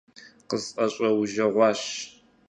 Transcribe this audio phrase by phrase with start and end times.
[0.49, 1.81] –КъысӀэщӀэужэгъуащ…